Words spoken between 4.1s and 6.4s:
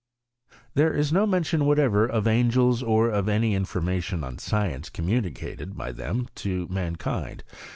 on science commimicated by them